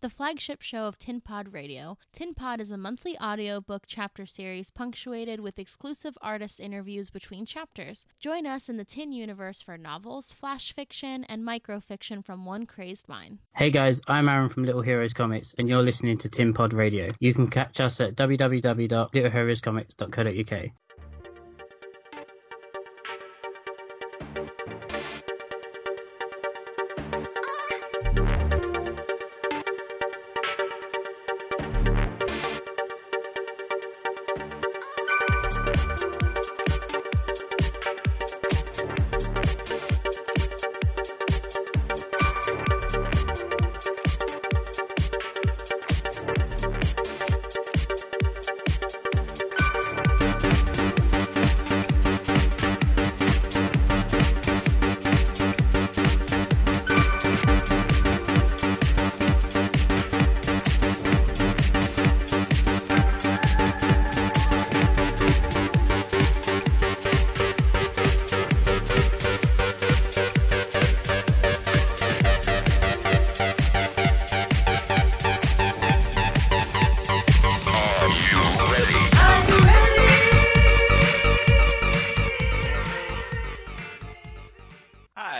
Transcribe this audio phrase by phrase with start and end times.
[0.00, 1.98] the flagship show of Tin Pod Radio.
[2.14, 7.44] Tin Pod is a monthly audio book chapter series punctuated with exclusive artist interviews between
[7.44, 8.06] chapters.
[8.18, 13.06] Join us in the Tin universe for novels, flash fiction, and microfiction from one crazed
[13.08, 13.40] mind.
[13.54, 17.08] Hey guys, I'm Aaron from Little Heroes Comics, and you're listening to Tin Pod Radio.
[17.18, 20.70] You can catch us at www.littleheroescomics.co.uk.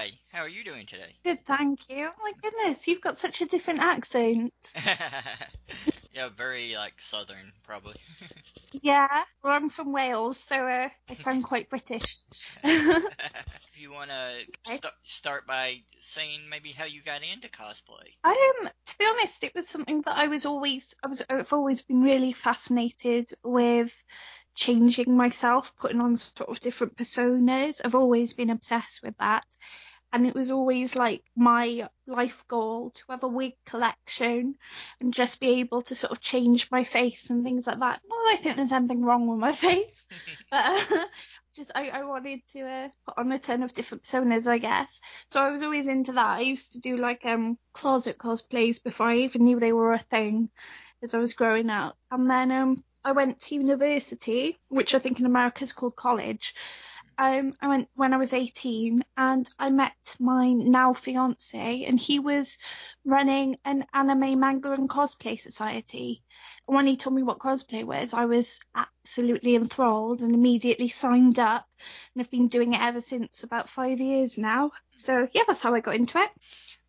[0.01, 1.15] Hi, how are you doing today?
[1.27, 2.09] Good, thank you.
[2.09, 4.55] Oh my goodness, you've got such a different accent.
[6.15, 7.97] yeah, very like southern, probably.
[8.83, 9.09] Yeah,
[9.45, 12.17] well, I'm from Wales, so uh, I sound quite British.
[12.65, 13.03] if
[13.79, 18.09] you want to st- start by saying maybe how you got into cosplay.
[18.25, 21.83] Um, to be honest, it was something that I was always, I was, I've always
[21.83, 24.03] been really fascinated with
[24.55, 27.83] changing myself, putting on sort of different personas.
[27.85, 29.45] I've always been obsessed with that.
[30.13, 34.57] And it was always like my life goal to have a wig collection
[35.01, 38.01] and just be able to sort of change my face and things like that.
[38.09, 40.07] That I think there's anything wrong with my face,
[40.51, 41.05] but uh,
[41.57, 45.01] just I, I wanted to uh, put on a ton of different personas, I guess.
[45.29, 46.39] So I was always into that.
[46.39, 49.99] I used to do like um closet cosplays before I even knew they were a
[49.99, 50.51] thing
[51.03, 51.97] as I was growing up.
[52.11, 56.55] And then um I went to university, which I think in America is called college.
[57.21, 62.19] Um, I went when I was 18 and I met my now fiance and he
[62.19, 62.57] was
[63.05, 66.23] running an anime manga and cosplay society.
[66.67, 71.39] And when he told me what cosplay was, I was absolutely enthralled and immediately signed
[71.39, 71.69] up
[72.15, 74.71] and I've been doing it ever since about five years now.
[74.93, 76.31] So yeah, that's how I got into it.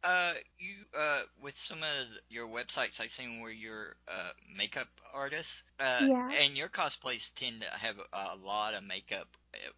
[0.02, 5.64] Uh, you uh, with some of your websites I've seen where you're uh makeup artist.
[5.78, 6.30] Uh, Yeah.
[6.40, 9.28] and your cosplays tend to have a lot of makeup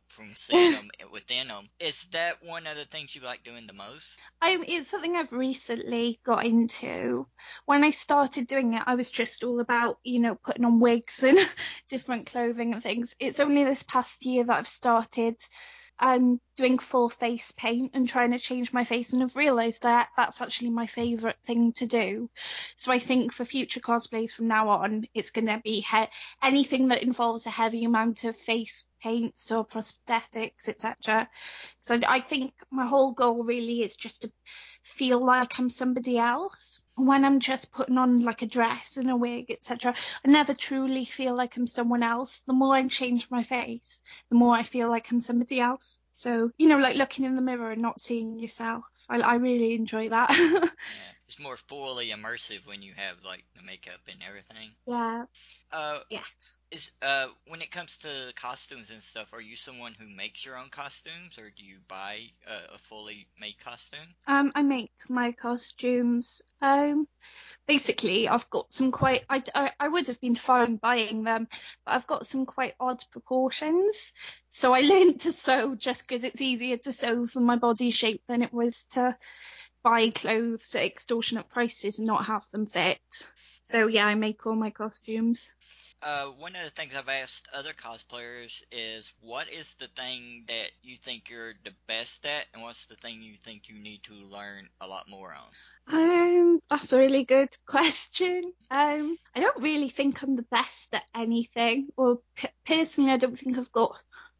[0.08, 1.68] from seeing them within them.
[1.80, 4.08] Is that one of the things you like doing the most?
[4.42, 7.28] I, it's something I've recently got into.
[7.66, 11.24] When I started doing it, I was just all about, you know, putting on wigs
[11.24, 11.38] and
[11.90, 13.16] different clothing and things.
[13.20, 15.38] It's only this past year that I've started
[16.00, 20.10] um, doing full face paint and trying to change my face, and I've realised that
[20.18, 22.30] that's actually my favourite thing to do.
[22.76, 26.08] So I think for future cosplays from now on, it's going to be he-
[26.42, 31.30] anything that involves a heavy amount of face paints or prosthetics, etc.
[31.82, 34.32] So I think my whole goal really is just to
[34.84, 36.82] feel like I'm somebody else.
[36.96, 39.96] When I'm just putting on like a dress and a wig, etc.,
[40.26, 42.42] I never truly feel like I'm someone else.
[42.42, 46.00] The more I change my face, the more I feel like I'm somebody else.
[46.12, 48.84] So, you know, like looking in the mirror and not seeing yourself.
[49.10, 50.30] I, I really enjoy that.
[50.94, 54.70] Yeah, it's more fully immersive when you have like the makeup and everything.
[54.86, 55.26] yeah,
[55.74, 56.64] Uh, yes.
[56.70, 60.56] is uh when it comes to costumes and stuff, are you someone who makes your
[60.56, 64.14] own costumes or do you buy a, a fully made costume?
[64.28, 66.44] Um, I make my costumes.
[66.62, 67.08] Um,
[67.68, 69.26] basically, I've got some quite.
[69.28, 71.48] I, I, I would have been fine buying them,
[71.86, 74.14] but I've got some quite odd proportions.
[74.50, 78.22] So I learned to sew just because it's easier to sew for my body shape
[78.28, 79.18] than it was to
[79.84, 83.00] buy clothes at extortionate prices and not have them fit.
[83.62, 85.54] So yeah, I make all my costumes.
[86.04, 90.72] Uh, one of the things I've asked other cosplayers is what is the thing that
[90.82, 94.14] you think you're the best at, and what's the thing you think you need to
[94.14, 95.96] learn a lot more on?
[95.96, 98.52] Um, that's a really good question.
[98.70, 103.38] Um, I don't really think I'm the best at anything, or p- personally, I don't
[103.38, 103.96] think I've got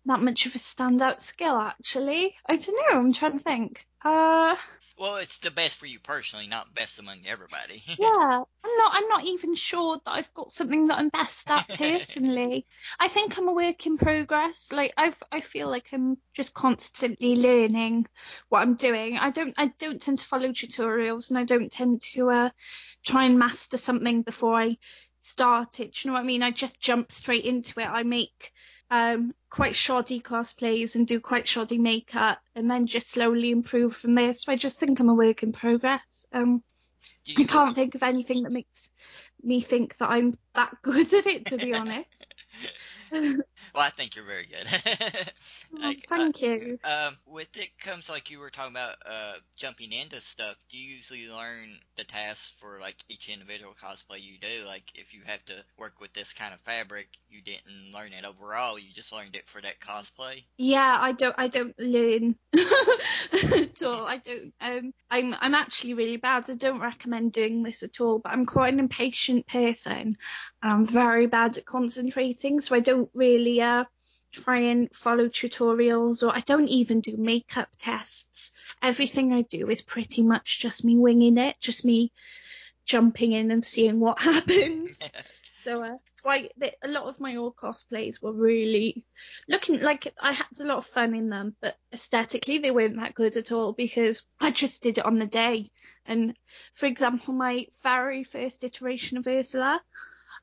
[0.06, 1.56] that much of a standout skill.
[1.56, 3.00] Actually, I don't know.
[3.00, 3.86] I'm trying to think.
[4.04, 4.58] Uh,
[4.98, 7.84] Well, it's the best for you personally, not best among everybody.
[8.00, 8.92] yeah, I'm not.
[8.94, 12.68] I'm not even sure that I've got something that I'm best at personally.
[13.00, 14.72] I think I'm a work in progress.
[14.72, 18.06] Like I, I feel like I'm just constantly learning
[18.50, 19.18] what I'm doing.
[19.18, 19.56] I don't.
[19.58, 22.50] I don't tend to follow tutorials, and I don't tend to uh,
[23.04, 24.78] try and master something before I
[25.20, 25.94] start it.
[25.94, 26.44] Do you know what I mean?
[26.44, 27.90] I just jump straight into it.
[27.90, 28.52] I make
[28.92, 34.16] um, quite shoddy cosplays and do quite shoddy makeup and then just slowly improve from
[34.16, 34.34] there.
[34.34, 36.26] So I just think I'm a work in progress.
[36.34, 36.64] Um,
[37.38, 38.90] I can't think of anything that makes
[39.44, 42.34] me think that I'm that good at it, to be honest.
[43.76, 44.68] well, I think you're very good.
[45.76, 46.80] oh, like, thank uh, you.
[46.84, 50.56] Um, with it comes like you were talking about uh, jumping into stuff.
[50.70, 54.66] Do you usually learn the tasks for like each individual cosplay you do?
[54.66, 58.26] Like if you have to work with this kind of fabric, you didn't learn it
[58.26, 58.78] overall.
[58.78, 60.44] You just learned it for that cosplay.
[60.58, 61.36] Yeah, I don't.
[61.38, 64.06] I don't learn at all.
[64.06, 64.54] I don't.
[64.62, 65.36] Um, I'm.
[65.40, 66.50] I'm actually really bad.
[66.50, 68.20] I don't recommend doing this at all.
[68.20, 70.16] But I'm quite an impatient person, and
[70.62, 72.60] I'm very bad at concentrating.
[72.60, 73.86] So I don't really uh,
[74.34, 78.52] try and follow tutorials or I don't even do makeup tests.
[78.82, 82.12] Everything I do is pretty much just me winging it, just me
[82.86, 85.00] jumping in and seeing what happens.
[85.58, 86.50] so uh, it's why
[86.84, 89.06] a lot of my old cosplays were really
[89.48, 93.16] looking like I had a lot of fun in them, but aesthetically they weren't that
[93.16, 95.70] good at all because I just did it on the day.
[96.06, 96.36] And
[96.74, 99.80] for example, my very first iteration of Ursula,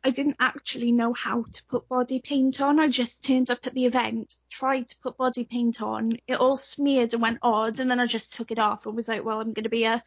[0.03, 2.81] I didn't actually know how to put body paint on.
[2.81, 6.13] I just turned up at the event, tried to put body paint on.
[6.27, 9.09] It all smeared and went odd, and then I just took it off and was
[9.09, 10.03] like, well, I'm going to be a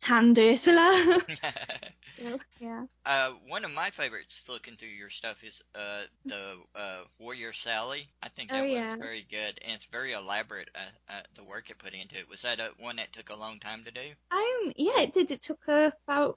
[0.00, 1.20] tanned Ursula.
[2.18, 2.84] so, yeah.
[3.04, 8.08] Uh, one of my favorites looking through your stuff is uh, the uh, Warrior Sally.
[8.22, 8.96] I think that oh, was yeah.
[8.96, 10.68] very good, and it's very elaborate.
[10.74, 13.36] Uh, uh, the work it put into it was that a, one that took a
[13.36, 14.00] long time to do?
[14.30, 15.30] Um, yeah, it did.
[15.30, 16.36] It took about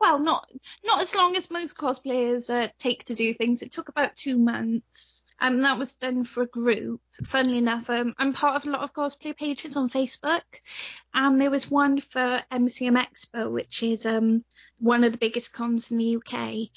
[0.00, 0.50] well, not
[0.84, 3.62] not as long as most cosplayers uh, take to do things.
[3.62, 5.24] It took about two months.
[5.38, 7.00] Um, that was done for a group.
[7.24, 10.42] Funnily enough, um, I'm part of a lot of cosplay pages on Facebook,
[11.12, 14.44] and there was one for MCM Expo, which is um
[14.78, 16.68] one of the biggest cons in the UK.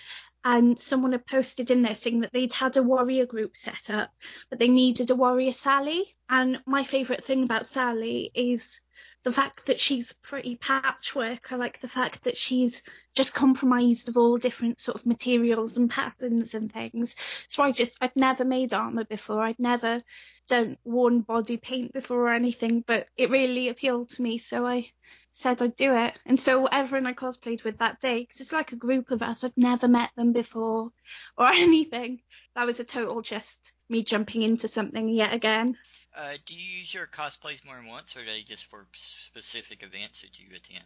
[0.43, 4.09] And someone had posted in there saying that they'd had a warrior group set up,
[4.49, 6.05] but they needed a warrior Sally.
[6.29, 8.81] And my favourite thing about Sally is
[9.23, 11.51] the fact that she's pretty patchwork.
[11.51, 12.83] I like the fact that she's
[13.15, 17.15] just compromised of all different sort of materials and patterns and things.
[17.47, 19.41] So I just, I'd never made armour before.
[19.41, 20.01] I'd never
[20.47, 24.37] done worn body paint before or anything, but it really appealed to me.
[24.37, 24.85] So I
[25.31, 26.17] said I'd do it.
[26.25, 29.43] And so everyone I cosplayed with that day, because it's like a group of us,
[29.43, 30.91] I'd never met them before
[31.37, 32.21] or anything.
[32.55, 35.77] That was a total just me jumping into something yet again.
[36.15, 39.83] Uh, do you use your cosplays more than once, or are they just for specific
[39.83, 40.85] events that you attend?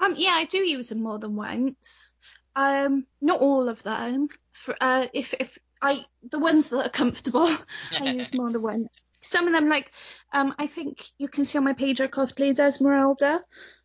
[0.00, 2.14] Um, yeah, I do use them more than once.
[2.56, 4.28] Um, not all of them.
[4.52, 7.48] For, uh, if if I the ones that are comfortable,
[7.92, 9.10] I use more than once.
[9.20, 9.92] Some of them, like,
[10.32, 13.42] um, I think you can see on my page I cosplayed Esmeralda.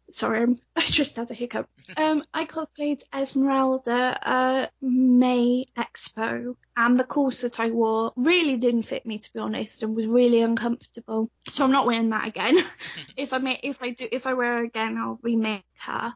[0.09, 1.69] Sorry, I'm, I just had a hiccup.
[1.97, 9.05] Um, I cosplayed Esmeralda uh, May Expo, and the corset I wore really didn't fit
[9.05, 11.29] me, to be honest, and was really uncomfortable.
[11.45, 12.57] So I'm not wearing that again.
[13.17, 16.13] if I may, if I do, if I wear her again, I'll remake her.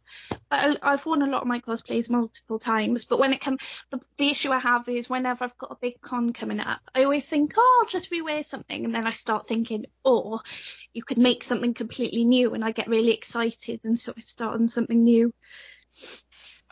[0.49, 3.03] But I, have worn a lot of my cosplays multiple times.
[3.03, 3.61] But when it comes,
[3.91, 7.03] the, the issue I have is whenever I've got a big con coming up, I
[7.03, 10.39] always think, oh, I'll just rewear something, and then I start thinking, oh,
[10.93, 14.53] you could make something completely new, and I get really excited, and so I start
[14.53, 15.33] on something new.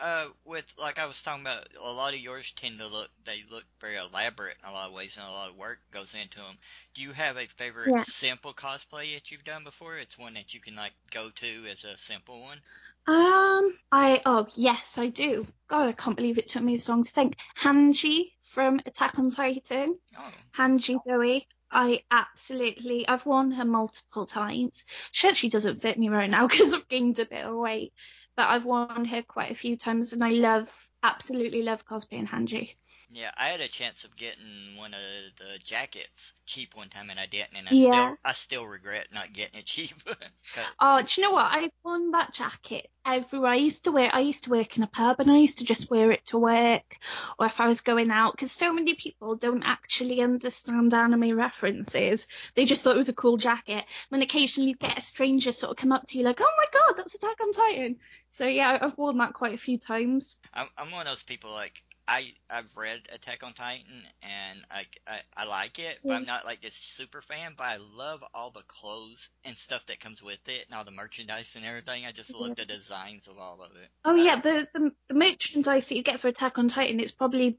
[0.00, 3.44] Uh, with like I was talking about, a lot of yours tend to look they
[3.50, 6.38] look very elaborate in a lot of ways, and a lot of work goes into
[6.38, 6.58] them.
[6.94, 8.02] Do you have a favorite yeah.
[8.04, 9.96] simple cosplay that you've done before?
[9.96, 12.58] It's one that you can like go to as a simple one.
[13.06, 15.46] Um, I oh yes, I do.
[15.68, 17.36] God, I can't believe it took me so long to think.
[17.56, 19.94] Hanji from Attack on Titan.
[20.18, 20.32] Oh.
[20.56, 21.46] Hanji Zoe.
[21.72, 24.84] I absolutely, I've worn her multiple times.
[25.10, 27.94] She actually doesn't fit me right now because I've gained a bit of weight
[28.36, 32.74] but I've worn her quite a few times, and I love, absolutely love cosplaying Hanji.
[33.10, 35.00] Yeah, I had a chance of getting one of
[35.38, 37.90] the jackets cheap one time, and I didn't, and I yeah.
[37.90, 39.94] still, I still regret not getting it cheap.
[40.80, 41.52] oh, do you know what?
[41.52, 43.50] I've worn that jacket everywhere.
[43.50, 45.64] I used to wear, I used to work in a pub, and I used to
[45.64, 46.96] just wear it to work,
[47.38, 52.26] or if I was going out, because so many people don't actually understand anime references.
[52.54, 53.84] They just thought it was a cool jacket.
[53.84, 56.52] And then occasionally you get a stranger sort of come up to you like, "Oh
[56.56, 57.98] my god, that's Attack on Titan."
[58.32, 60.38] So yeah, I've worn that quite a few times.
[60.54, 64.86] I'm, I'm one of those people like I I've read Attack on Titan and I
[65.06, 67.54] I, I like it, but I'm not like this super fan.
[67.56, 70.90] But I love all the clothes and stuff that comes with it, and all the
[70.90, 72.04] merchandise and everything.
[72.04, 72.42] I just mm-hmm.
[72.42, 73.88] love the designs of all of it.
[74.04, 77.58] Oh yeah, the, the the merchandise that you get for Attack on Titan, it's probably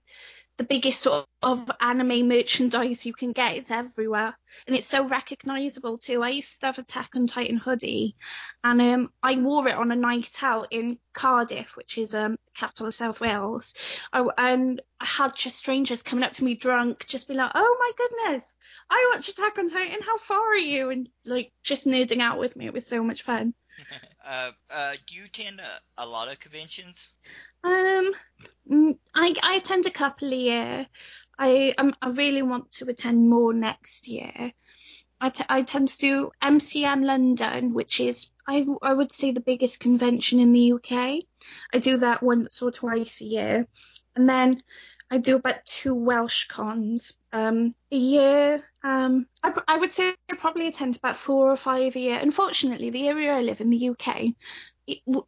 [0.57, 3.55] the biggest sort of anime merchandise you can get.
[3.55, 4.35] It's everywhere,
[4.67, 6.21] and it's so recognizable too.
[6.21, 8.15] I used to have Attack on Titan hoodie,
[8.63, 12.87] and um, I wore it on a night out in Cardiff, which is um capital
[12.87, 13.73] of South Wales.
[14.11, 17.77] I, and I had just strangers coming up to me drunk, just be like, "Oh
[17.79, 18.55] my goodness,
[18.89, 20.01] I watch Attack on Titan.
[20.01, 22.67] How far are you?" And like just nerding out with me.
[22.67, 23.53] It was so much fun.
[24.25, 27.09] uh, uh, do you attend a, a, lot of conventions?
[27.63, 28.11] Um,
[28.69, 30.87] mm, I I attend a couple a year.
[31.37, 34.51] I um, I really want to attend more next year.
[35.23, 39.39] I, t- I tend to do MCM London, which is I, I would say the
[39.39, 41.23] biggest convention in the UK.
[41.73, 43.67] I do that once or twice a year,
[44.17, 44.59] and then
[45.09, 48.63] I do about two Welsh cons um, a year.
[48.83, 52.19] Um, I, I, would say I probably attend about four or five a year.
[52.21, 54.33] Unfortunately, the area I live in, the UK,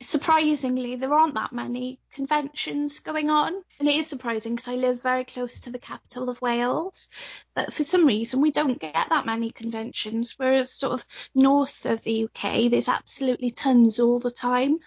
[0.01, 3.53] surprisingly, there aren't that many conventions going on.
[3.79, 7.09] And it is surprising because I live very close to the capital of Wales.
[7.55, 10.33] But for some reason, we don't get that many conventions.
[10.37, 14.79] Whereas, sort of north of the UK, there's absolutely tons all the time.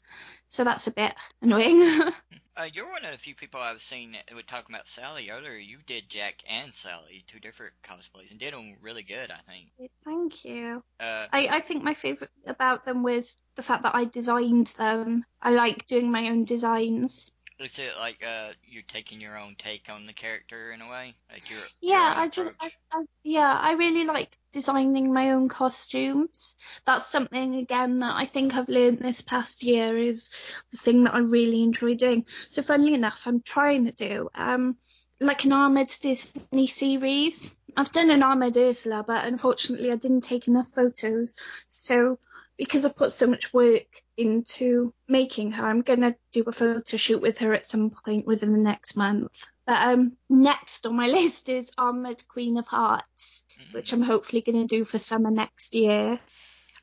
[0.48, 1.80] So that's a bit annoying.
[2.58, 5.56] Uh, you're one of the few people I've seen that would talk about Sally earlier.
[5.56, 9.68] You did Jack and Sally, two different cosplays, and did them really good, I think.
[10.04, 10.82] Thank you.
[10.98, 15.24] Uh, I, I think my favorite about them was the fact that I designed them.
[15.40, 17.30] I like doing my own designs.
[17.60, 21.14] Is it like uh, you're taking your own take on the character in a way?
[21.32, 25.48] Like your yeah, your I just I, I, yeah, I really like designing my own
[25.48, 26.56] costumes.
[26.86, 30.30] That's something again that I think I've learned this past year is
[30.70, 32.26] the thing that I really enjoy doing.
[32.48, 34.76] So funnily enough, I'm trying to do um
[35.20, 37.56] like an armored Disney series.
[37.76, 41.34] I've done an armored Ursula, but unfortunately I didn't take enough photos.
[41.66, 42.20] So
[42.56, 47.22] because I've put so much work into making her, I'm gonna do a photo shoot
[47.22, 49.46] with her at some point within the next month.
[49.64, 53.74] But um, next on my list is Armored Queen of Hearts, mm-hmm.
[53.74, 56.18] which I'm hopefully gonna do for summer next year.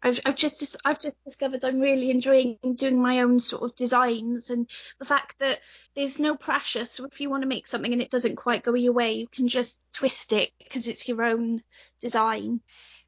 [0.02, 4.52] I've, I've just I've just discovered I'm really enjoying doing my own sort of designs
[4.52, 5.60] and the fact that
[5.96, 6.86] there's no pressure.
[6.86, 9.28] So if you want to make something and it doesn't quite go your way, you
[9.28, 11.64] can just twist it because it's your own
[12.02, 12.62] design.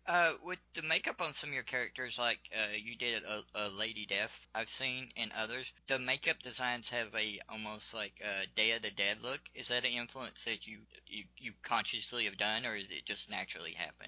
[0.08, 3.68] Uh, with the makeup on some of your characters, like uh, you did a, a
[3.68, 8.72] Lady Death, I've seen in others, the makeup designs have a almost like a Day
[8.72, 9.42] of the Dead look.
[9.54, 13.30] Is that an influence that you you, you consciously have done, or is it just
[13.30, 14.08] naturally happen?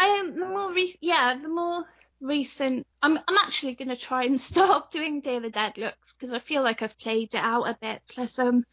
[0.00, 1.84] Um, the more re- yeah, the more
[2.20, 2.84] recent.
[3.00, 6.40] I'm I'm actually gonna try and stop doing Day of the Dead looks because I
[6.40, 8.02] feel like I've played it out a bit.
[8.08, 8.64] Plus, um,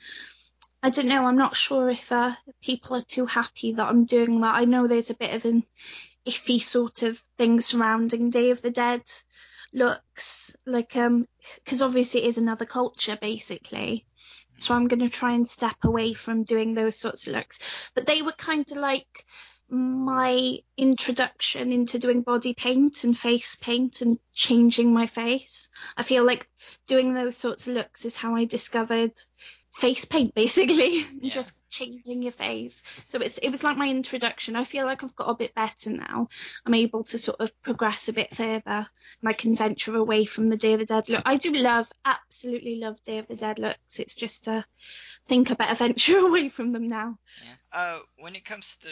[0.81, 1.25] I don't know.
[1.25, 2.31] I'm not sure if uh,
[2.63, 4.55] people are too happy that I'm doing that.
[4.55, 5.63] I know there's a bit of an
[6.25, 9.03] iffy sort of thing surrounding Day of the Dead
[9.73, 11.27] looks like um
[11.63, 14.05] because obviously it is another culture basically.
[14.57, 17.59] So i'm going to try and step away from doing those sorts of looks.
[17.95, 19.25] But they were kind of like
[19.69, 25.69] my introduction into doing body paint and face paint and changing my face.
[25.97, 26.45] I feel like
[26.87, 29.13] doing those sorts of looks is how i discovered
[29.71, 31.05] face paint basically.
[31.21, 31.33] Yeah.
[31.33, 35.15] just changing your face so it's it was like my introduction i feel like i've
[35.15, 36.27] got a bit better now
[36.65, 38.85] i'm able to sort of progress a bit further and
[39.25, 42.75] i can venture away from the day of the dead look i do love absolutely
[42.75, 44.63] love day of the dead looks it's just a
[45.25, 47.17] think I better venture away from them now.
[47.43, 47.53] Yeah.
[47.71, 48.89] Uh, when it comes to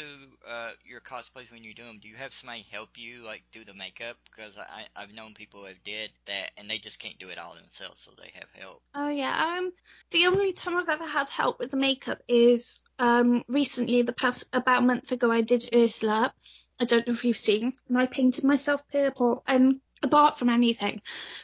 [0.49, 3.63] uh, your cosplays when you do them, do you have somebody help you like do
[3.63, 4.17] the makeup?
[4.25, 7.37] Because I I've known people who have did that and they just can't do it
[7.37, 8.81] all themselves, so they have help.
[8.95, 9.57] Oh yeah.
[9.57, 9.71] Um,
[10.11, 14.49] the only time I've ever had help with the makeup is um recently, the past
[14.53, 16.33] about a month ago, I did Ursula.
[16.79, 21.01] I don't know if you've seen, and I painted myself purple and apart from anything,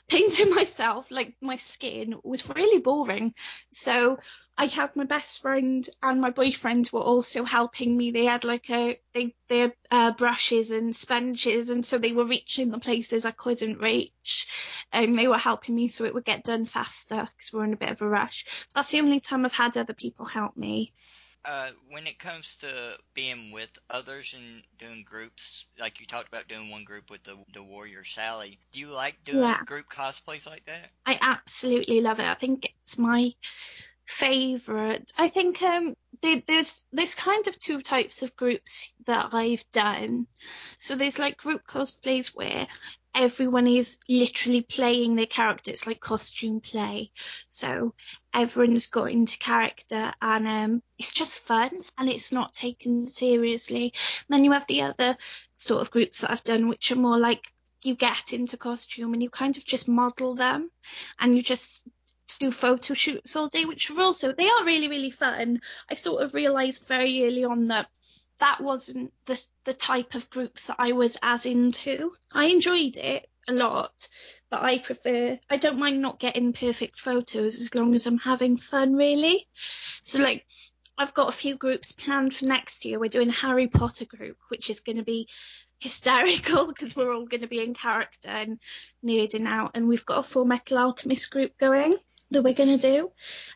[0.08, 3.34] painting myself, like my skin, was really boring.
[3.72, 4.18] So
[4.58, 8.10] I had my best friend and my boyfriend were also helping me.
[8.10, 12.26] They had like a they they had uh, brushes and sponges, and so they were
[12.26, 14.48] reaching the places I couldn't reach,
[14.92, 17.74] and they were helping me so it would get done faster because we we're in
[17.74, 18.46] a bit of a rush.
[18.74, 20.94] That's the only time I've had other people help me.
[21.46, 26.48] Uh, when it comes to being with others and doing groups, like you talked about
[26.48, 29.64] doing one group with the the warrior Sally, do you like doing yeah.
[29.66, 30.90] group cosplays like that?
[31.06, 32.26] I absolutely love it.
[32.26, 33.32] I think it's my
[34.06, 35.12] favorite.
[35.18, 40.28] I think um, there's there's kind of two types of groups that I've done.
[40.80, 42.68] So there's like group cosplays where
[43.14, 47.12] everyone is literally playing their characters like costume play.
[47.50, 47.94] So
[48.38, 53.94] everyone's got into character and um, it's just fun and it's not taken seriously.
[54.30, 55.18] And then you have the other
[55.56, 57.52] sort of groups that I've done which are more like
[57.84, 60.70] you get into costume and you kind of just model them
[61.20, 61.88] and you just
[62.40, 65.60] do photo shoots all day, which are also they are really really fun.
[65.90, 67.88] I sort of realised very early on that
[68.40, 72.12] that wasn't the the type of groups that I was as into.
[72.32, 74.08] I enjoyed it a lot,
[74.50, 78.58] but I prefer I don't mind not getting perfect photos as long as I'm having
[78.58, 79.46] fun really.
[80.02, 80.46] So like
[80.98, 83.00] I've got a few groups planned for next year.
[83.00, 85.28] We're doing a Harry Potter group, which is going to be
[85.80, 88.60] hysterical because we're all going to be in character and
[89.06, 89.72] nerding out.
[89.76, 91.94] And we've got a Full Metal Alchemist group going
[92.32, 93.10] that we're going to do.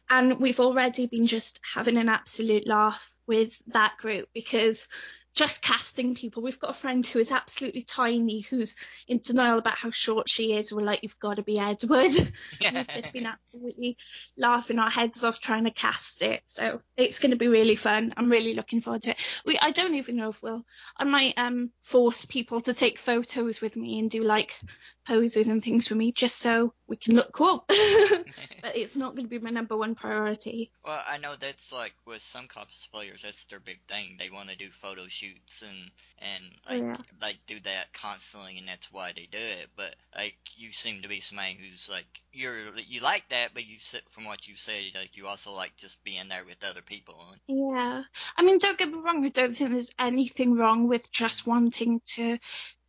[0.09, 4.87] And we've already been just having an absolute laugh with that group because
[5.33, 6.43] just casting people.
[6.43, 8.75] We've got a friend who is absolutely tiny who's
[9.07, 10.73] in denial about how short she is.
[10.73, 12.11] We're like, you've got to be Edward.
[12.73, 13.97] we've just been absolutely
[14.37, 16.41] laughing our heads off trying to cast it.
[16.45, 18.13] So it's going to be really fun.
[18.17, 19.41] I'm really looking forward to it.
[19.45, 20.65] We, I don't even know if we'll,
[20.97, 24.59] I might um, force people to take photos with me and do like
[25.05, 27.65] poses and things for me just so we can look cool.
[27.67, 30.71] but it's not going to be my number one priority.
[30.85, 34.17] Well, I know that's like with some cosplayers, that's their big thing.
[34.19, 37.17] They want to do photo shoots and and oh, like yeah.
[37.21, 39.69] like do that constantly, and that's why they do it.
[39.75, 43.77] But like you seem to be somebody who's like you're you like that, but you
[44.09, 47.15] from what you said, like you also like just being there with other people.
[47.47, 48.03] Yeah,
[48.37, 49.25] I mean, don't get me wrong.
[49.25, 52.37] I don't think there's anything wrong with just wanting to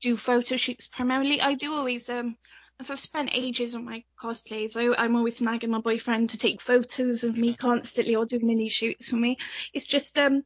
[0.02, 1.40] do photo shoots primarily.
[1.40, 2.36] I do always um
[2.80, 6.60] if I've spent ages on my cosplays, I, I'm always nagging my boyfriend to take
[6.60, 9.38] photos of me constantly or do mini shoots for me.
[9.72, 10.42] It's just um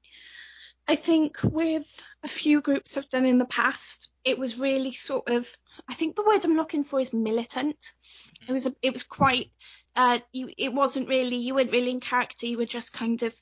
[0.86, 5.28] I think with a few groups I've done in the past, it was really sort
[5.30, 5.50] of
[5.88, 7.92] I think the word I'm looking for is militant.
[8.46, 9.50] It was a, it was quite
[9.96, 13.34] uh you it wasn't really you weren't really in character, you were just kind of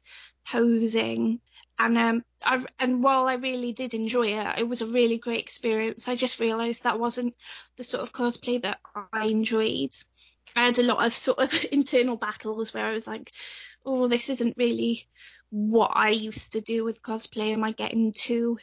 [0.47, 1.41] posing
[1.79, 5.41] and um I and while I really did enjoy it, it was a really great
[5.41, 6.09] experience.
[6.09, 7.35] I just realised that wasn't
[7.77, 8.81] the sort of cosplay that
[9.13, 9.91] I enjoyed.
[10.57, 13.31] I had a lot of sort of internal battles where I was like,
[13.85, 15.07] oh, this isn't really
[15.51, 17.53] what I used to do with cosplay.
[17.53, 18.59] Am I getting too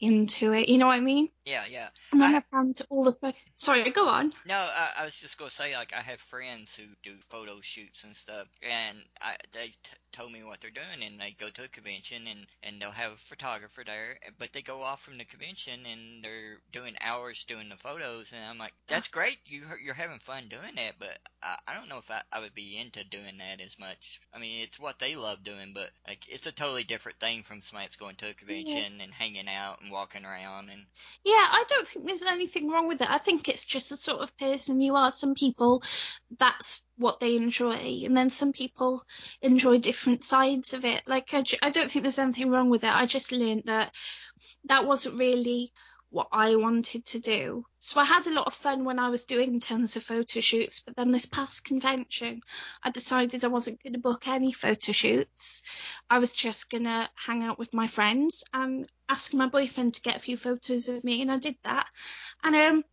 [0.00, 0.68] into it?
[0.68, 1.28] You know what I mean?
[1.48, 1.88] Yeah, yeah.
[2.12, 3.12] And then I, found all the.
[3.12, 4.32] Fo- Sorry, go on.
[4.46, 8.04] No, I, I was just gonna say like I have friends who do photo shoots
[8.04, 9.74] and stuff, and I, they t-
[10.12, 13.12] told me what they're doing, and they go to a convention and and they'll have
[13.12, 17.70] a photographer there, but they go off from the convention and they're doing hours doing
[17.70, 21.56] the photos, and I'm like, that's great, you you're having fun doing that, but I,
[21.66, 24.20] I don't know if I, I would be into doing that as much.
[24.34, 27.62] I mean, it's what they love doing, but like it's a totally different thing from
[27.62, 29.04] somebody that's going to a convention yeah.
[29.04, 30.84] and hanging out and walking around and.
[31.24, 33.10] Yeah, yeah, I don't think there's anything wrong with it.
[33.10, 35.10] I think it's just the sort of person you are.
[35.10, 35.82] Some people,
[36.38, 39.02] that's what they enjoy, and then some people
[39.40, 41.02] enjoy different sides of it.
[41.06, 42.94] Like, I, I don't think there's anything wrong with it.
[42.94, 43.94] I just learned that
[44.64, 45.72] that wasn't really
[46.10, 47.64] what I wanted to do.
[47.78, 50.80] So I had a lot of fun when I was doing tons of photo shoots,
[50.80, 52.40] but then this past convention,
[52.82, 55.64] I decided I wasn't going to book any photo shoots.
[56.08, 60.02] I was just going to hang out with my friends and ask my boyfriend to
[60.02, 61.86] get a few photos of me, and I did that.
[62.42, 62.84] And um,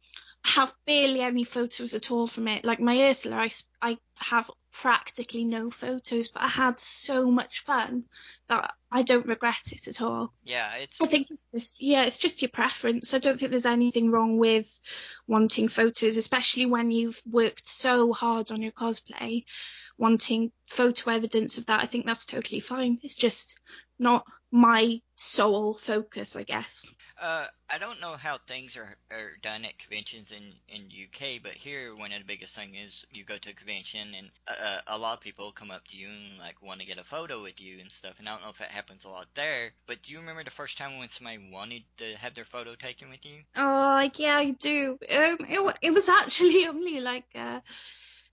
[0.46, 2.64] have barely any photos at all from it.
[2.64, 3.50] Like my Ursula, I,
[3.82, 4.50] I have
[4.82, 8.04] practically no photos, but I had so much fun
[8.48, 10.34] that I don't regret it at all.
[10.44, 11.02] Yeah, it's.
[11.02, 13.14] I think it's just yeah, it's just your preference.
[13.14, 14.80] I don't think there's anything wrong with
[15.28, 19.46] wanting photos, especially when you've worked so hard on your cosplay.
[19.98, 23.00] Wanting photo evidence of that, I think that's totally fine.
[23.02, 23.60] It's just
[23.98, 26.94] not my sole focus, I guess.
[27.20, 31.54] Uh, I don't know how things are, are done at conventions in in UK, but
[31.54, 34.98] here one of the biggest thing is you go to a convention and uh, a
[34.98, 37.62] lot of people come up to you and like want to get a photo with
[37.62, 38.16] you and stuff.
[38.20, 40.52] And I don't know if that happens a lot there, but do you remember the
[40.52, 43.40] first time when somebody wanted to have their photo taken with you?
[43.56, 44.98] Oh like yeah, I do.
[45.10, 47.26] Um, it it was actually only like.
[47.34, 47.62] Uh,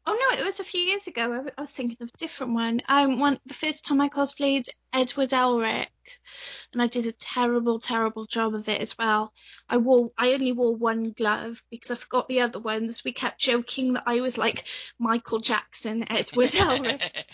[0.04, 1.44] Oh no, it was a few years ago.
[1.56, 2.80] I, was thinking of a different one.
[2.88, 5.86] Um, one the first time I cosplayed Edward Elric,
[6.72, 9.32] and I did a terrible, terrible job of it as well.
[9.68, 13.02] I wore, I only wore one glove because I forgot the other ones.
[13.04, 14.64] We kept joking that I was like
[14.98, 17.24] Michael Jackson, Edward Elric.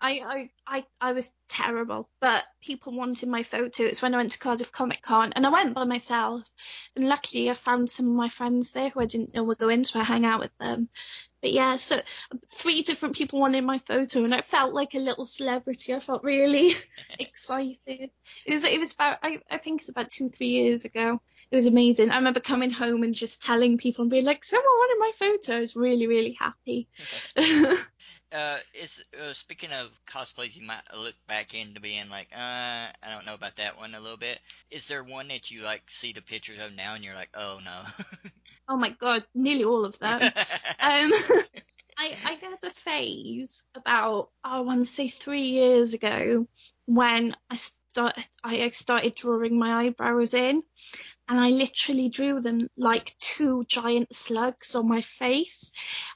[0.00, 3.84] I, I, I, I was terrible, but people wanted my photo.
[3.84, 6.48] It's when I went to Cardiff Comic Con, and I went by myself.
[6.94, 9.84] And luckily, I found some of my friends there who I didn't know were going,
[9.84, 10.88] so I hung out with them.
[11.40, 11.98] But yeah, so
[12.50, 15.94] three different people wanted my photo, and I felt like a little celebrity.
[15.94, 16.72] I felt really
[17.18, 18.10] excited.
[18.44, 21.20] It was it was about I, I think it's about two three years ago.
[21.50, 22.10] It was amazing.
[22.10, 25.56] I remember coming home and just telling people and being like, "Someone wanted my photo."
[25.56, 26.88] I was really really happy.
[28.32, 33.14] Uh, is uh, speaking of cosplays, you might look back into being like, uh, I
[33.14, 34.38] don't know about that one a little bit.
[34.70, 37.60] Is there one that you like see the pictures of now and you're like, oh
[37.64, 37.82] no?
[38.68, 40.20] oh my god, nearly all of them.
[40.80, 41.12] um,
[41.98, 46.46] I, I had a phase about I want to say three years ago
[46.84, 50.62] when I started I started drawing my eyebrows in,
[51.28, 55.72] and I literally drew them like two giant slugs on my face,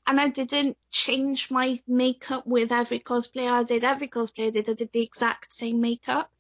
[0.07, 3.85] and I didn't change my makeup with every cosplay I did.
[3.85, 6.31] Every cosplay I did, I did the exact same makeup,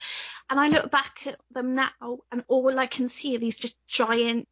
[0.48, 3.76] and I look back at them now, and all I can see are these just
[3.86, 4.48] giant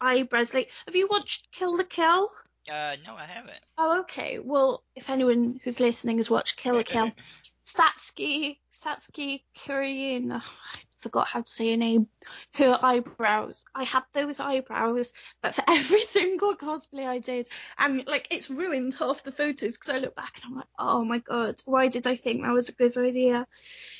[0.00, 0.54] eyebrows.
[0.54, 2.30] Like, have you watched Kill la Kill?
[2.70, 3.60] Uh, no, I haven't.
[3.76, 4.38] Oh, okay.
[4.38, 7.12] Well, if anyone who's listening has watched Kill la Kill,
[7.66, 12.08] Satsuki, Satsuki Kurian, oh, I forgot how to say her name,
[12.56, 13.64] her eyebrows.
[13.74, 15.12] I had those eyebrows,
[15.42, 19.90] but for every single cosplay I did, and like it's ruined half the photos because
[19.90, 22.70] I look back and I'm like, oh my god, why did I think that was
[22.70, 23.46] a good idea?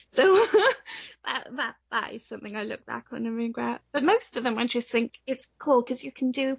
[0.08, 0.34] So
[1.24, 3.82] that that that is something I look back on and regret.
[3.92, 6.56] But most of them I just think it's cool because you can do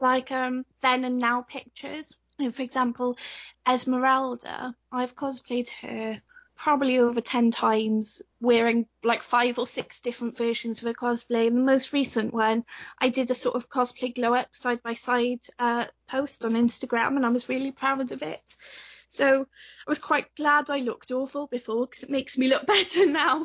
[0.00, 2.16] like um then and now pictures.
[2.38, 3.18] For example,
[3.68, 6.16] Esmeralda, I've cosplayed her
[6.60, 11.46] probably over 10 times wearing like five or six different versions of a cosplay.
[11.46, 12.64] And the most recent one,
[12.98, 17.16] I did a sort of cosplay glow up side by side uh, post on Instagram
[17.16, 18.56] and I was really proud of it.
[19.10, 23.06] So I was quite glad I looked awful before because it makes me look better
[23.06, 23.44] now.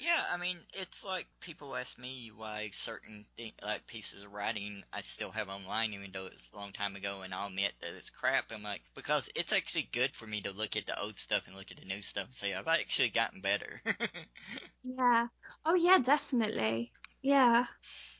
[0.00, 4.82] yeah, I mean, it's like people ask me why certain thing, like pieces of writing
[4.92, 7.94] I still have online, even though it's a long time ago, and I'll admit that
[7.96, 8.46] it's crap.
[8.50, 11.54] I'm like, because it's actually good for me to look at the old stuff and
[11.54, 13.80] look at the new stuff and say I've actually gotten better.
[14.82, 15.28] yeah.
[15.64, 16.92] Oh yeah, definitely.
[17.22, 17.66] Yeah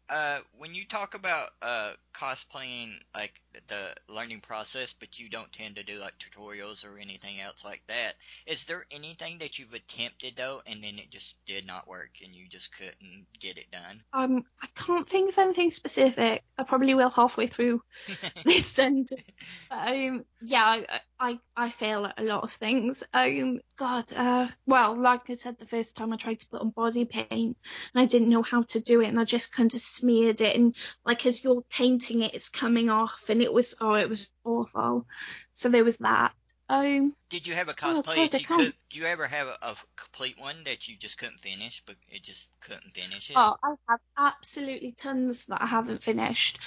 [0.08, 3.32] uh, when you talk about uh, cosplaying, like
[3.68, 7.82] the learning process, but you don't tend to do like tutorials or anything else like
[7.88, 8.14] that,
[8.46, 12.34] is there anything that you've attempted though, and then it just did not work, and
[12.34, 14.02] you just couldn't get it done?
[14.12, 16.42] Um, I can't think of anything specific.
[16.56, 17.82] I probably will halfway through
[18.44, 19.22] this sentence.
[19.70, 23.04] Um, yeah, I, I I fail at a lot of things.
[23.12, 26.70] Um, God, uh, well, like I said the first time I tried to put on
[26.70, 27.56] body paint, and
[27.94, 30.74] I didn't know how to do it, and I just kind of smeared it, and
[31.04, 35.06] like as you're painting it, it's coming off, and it was oh, it was awful.
[35.52, 36.32] So there was that.
[36.70, 38.74] Um, Did you have a cosplay oh, that you could?
[38.90, 42.22] Do you ever have a, a, complete one that you just couldn't finish, but it
[42.22, 43.36] just couldn't finish it?
[43.36, 46.58] Oh, I have absolutely tons that I haven't finished.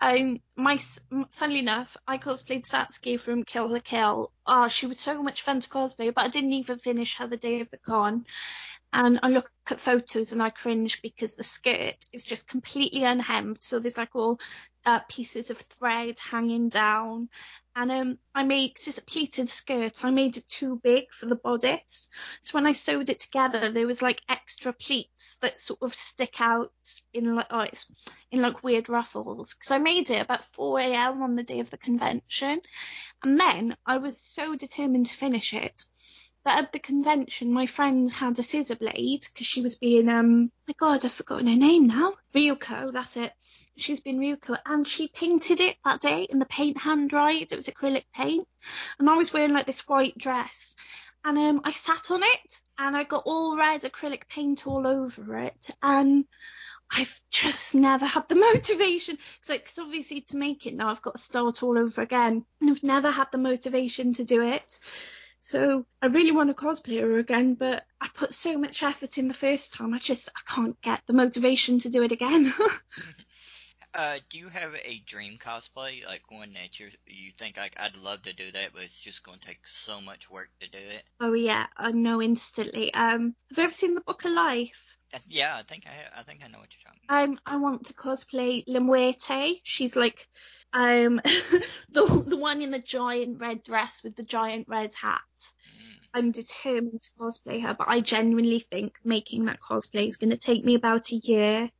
[0.00, 0.78] Um, my
[1.30, 4.30] funnily enough, I cosplayed Satsuki from Kill la Kill.
[4.46, 7.36] Oh, she was so much fun to cosplay, but I didn't even finish her the
[7.36, 8.26] day of the con.
[8.92, 13.58] And I look at photos and I cringe because the skirt is just completely unhemmed.
[13.60, 14.40] So there's like all
[14.86, 17.28] uh, pieces of thread hanging down,
[17.76, 20.04] and um, I made cause it's a pleated skirt.
[20.04, 22.08] I made it too big for the bodice,
[22.40, 26.40] so when I sewed it together, there was like extra pleats that sort of stick
[26.40, 26.72] out
[27.12, 27.66] in like oh,
[28.30, 29.54] in like weird ruffles.
[29.54, 31.22] Because I made it about 4 a.m.
[31.22, 32.60] on the day of the convention,
[33.22, 35.84] and then I was so determined to finish it.
[36.44, 40.50] But at the convention, my friend had a scissor blade because she was being um,
[40.66, 42.14] my God, I've forgotten her name now.
[42.34, 43.32] Ryuko, that's it
[43.78, 47.52] she's been Ryuko and she painted it that day and the paint hand dried.
[47.52, 48.46] It was acrylic paint.
[48.98, 50.76] And I was wearing like this white dress.
[51.24, 55.38] And um, I sat on it and I got all red acrylic paint all over
[55.38, 55.70] it.
[55.82, 56.24] And
[56.90, 59.18] I've just never had the motivation.
[59.46, 62.44] Because obviously to make it now, I've got to start all over again.
[62.60, 64.78] And I've never had the motivation to do it.
[65.40, 69.28] So I really want to cosplay her again, but I put so much effort in
[69.28, 69.94] the first time.
[69.94, 72.52] I just I can't get the motivation to do it again.
[73.94, 77.96] Uh, do you have a dream cosplay, like one that you you think like I'd
[77.96, 80.78] love to do that, but it's just going to take so much work to do
[80.78, 81.04] it?
[81.20, 82.92] Oh yeah, I know instantly.
[82.92, 84.98] Um, have you ever seen the Book of Life?
[85.14, 87.28] Uh, yeah, I think I I think I know what you're talking about.
[87.28, 89.54] Um, I want to cosplay La Muerte.
[89.64, 90.28] She's like
[90.74, 95.20] um the the one in the giant red dress with the giant red hat.
[95.38, 95.98] Mm.
[96.12, 100.36] I'm determined to cosplay her, but I genuinely think making that cosplay is going to
[100.36, 101.70] take me about a year.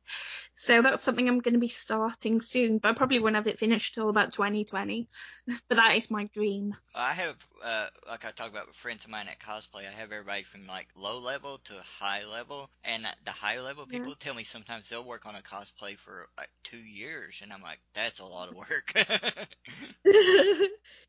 [0.61, 3.57] So that's something I'm going to be starting soon, but I probably won't have it
[3.57, 5.07] finished till about 2020.
[5.69, 6.75] but that is my dream.
[6.93, 10.11] I have, uh, like I talked about with friends of mine at cosplay, I have
[10.11, 14.15] everybody from like low level to high level, and the high level people yeah.
[14.19, 17.79] tell me sometimes they'll work on a cosplay for like two years, and I'm like,
[17.93, 18.91] that's a lot of work.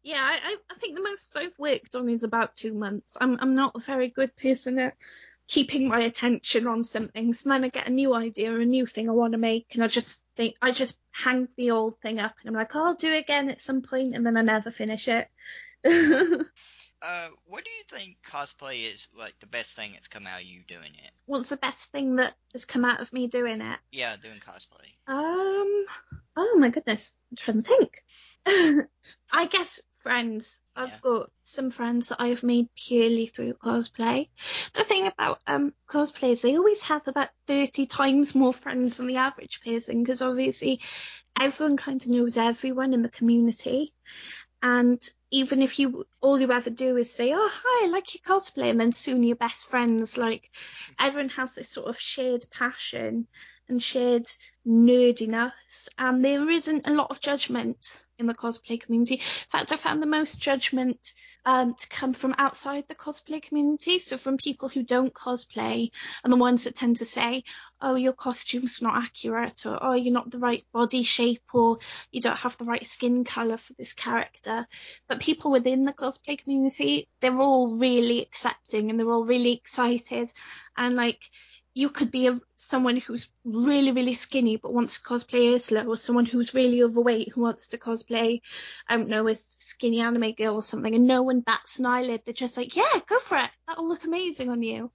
[0.05, 3.17] yeah, I, I think the most I've worked on is about two months.
[3.21, 4.95] I'm I'm not a very good person at
[5.51, 7.35] keeping my attention on something.
[7.35, 9.75] So then I get a new idea, or a new thing I want to make,
[9.75, 12.87] and I just think I just hang the old thing up, and I'm like, oh,
[12.87, 15.29] I'll do it again at some point, and then I never finish it.
[15.85, 20.47] uh, what do you think cosplay is like the best thing that's come out of
[20.47, 21.11] you doing it?
[21.27, 23.79] What's the best thing that has come out of me doing it?
[23.91, 25.13] Yeah, doing cosplay.
[25.13, 25.87] Um.
[26.37, 28.87] Oh my goodness, I'm trying to think.
[29.33, 30.63] I guess friends.
[30.75, 34.29] I've got some friends that I've made purely through cosplay.
[34.73, 39.17] The thing about um cosplayers, they always have about thirty times more friends than the
[39.17, 40.81] average person because obviously
[41.39, 43.93] everyone kind of knows everyone in the community.
[44.63, 48.23] And even if you all you ever do is say, "Oh, hi, I like your
[48.23, 50.19] cosplay," and then soon you're best friends.
[50.19, 50.51] Like
[50.99, 53.27] everyone has this sort of shared passion
[53.71, 54.27] and shared
[54.67, 59.15] nerdiness, and there isn't a lot of judgment in the cosplay community.
[59.15, 61.15] In fact, I found the most judgment
[61.47, 65.91] um, to come from outside the cosplay community, so from people who don't cosplay,
[66.23, 67.45] and the ones that tend to say,
[67.81, 71.79] "Oh, your costume's not accurate," or "Oh, you're not the right body shape," or
[72.11, 74.67] "You don't have the right skin color for this character."
[75.09, 80.31] But people within the cosplay community, they're all really accepting and they're all really excited,
[80.77, 81.23] and like
[81.75, 85.97] you could be a, someone who's really, really skinny but wants to cosplay Ursula, or
[85.97, 88.41] someone who's really overweight who wants to cosplay,
[88.89, 92.23] I don't know, a skinny anime girl or something, and no one bats an eyelid.
[92.25, 93.51] They're just like, yeah, go for it.
[93.67, 94.91] That'll look amazing on you.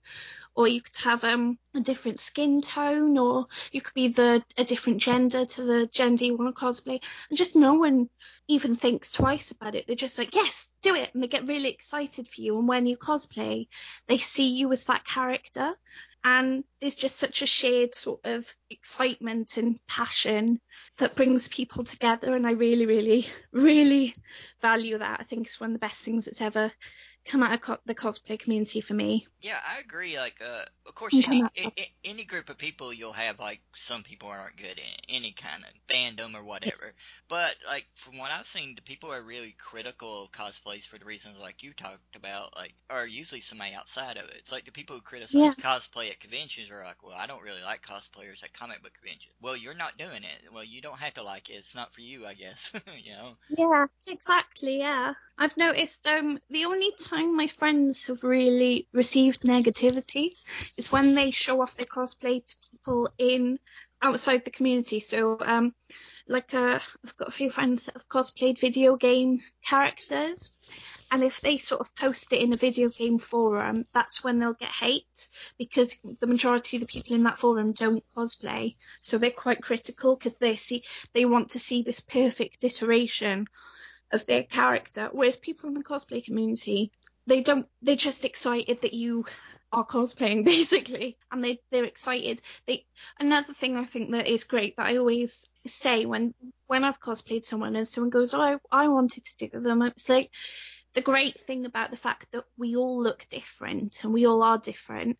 [0.53, 4.63] Or you could have um, a different skin tone, or you could be the a
[4.63, 8.09] different gender to the gender you want to cosplay, and just no one
[8.47, 9.87] even thinks twice about it.
[9.87, 12.57] They're just like, yes, do it, and they get really excited for you.
[12.57, 13.67] And when you cosplay,
[14.07, 15.75] they see you as that character
[16.25, 20.59] and there's just such a shared sort of excitement and passion
[20.97, 24.13] that brings people together and i really really really
[24.65, 25.19] value that.
[25.19, 26.71] I think it's one of the best things that's ever
[27.25, 30.17] come out of co- the cosplay community for me Yeah, I agree.
[30.17, 31.51] Like, uh, of course, any Matt.
[31.57, 35.33] i- i- any group of people you'll have like some people aren't good in any
[35.33, 36.93] kind of fandom or whatever.
[37.27, 41.05] But like from what I've seen, the people are really critical of cosplays for the
[41.05, 42.55] reasons like you talked about.
[42.55, 44.35] Like, are usually somebody outside of it.
[44.39, 45.53] It's like the people who criticize Yeah.
[45.55, 49.33] cosplay at conventions are like, well, I don't really like cosplayers at comic book conventions.
[49.41, 50.51] Well, you're not doing it.
[50.51, 51.53] Well, you don't have to like it.
[51.53, 52.71] It's not for you, I guess.
[53.03, 53.37] you know.
[53.49, 54.79] Yeah, exactly.
[54.79, 60.31] Yeah, I've noticed um the only time my friends have really received negativity
[60.77, 63.59] is when they show off their cosplay to people in
[64.01, 64.99] outside the community.
[64.99, 65.73] So um,
[66.27, 70.51] like uh, I've got a few friends that have cosplayed video game characters.
[71.11, 74.53] And if they sort of post it in a video game forum, that's when they'll
[74.53, 78.75] get hate because the majority of the people in that forum don't cosplay.
[79.01, 83.45] So they're quite critical because they see they want to see this perfect iteration
[84.11, 85.09] of their character.
[85.11, 86.91] Whereas people in the cosplay community,
[87.27, 87.67] they don't.
[87.81, 89.25] They're just excited that you
[89.71, 92.41] are cosplaying, basically, and they they're excited.
[92.67, 92.85] They
[93.19, 96.33] another thing I think that is great that I always say when
[96.67, 100.09] when I've cosplayed someone and someone goes, "Oh, I, I wanted to do them," it's
[100.09, 100.31] like
[100.93, 104.57] the great thing about the fact that we all look different and we all are
[104.57, 105.17] different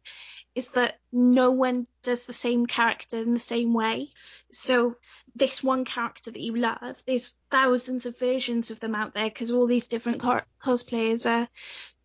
[0.56, 4.10] is that no one does the same character in the same way.
[4.54, 4.96] So
[5.36, 9.52] this one character that you love, there's thousands of versions of them out there because
[9.52, 11.50] all these different co- cosplayers are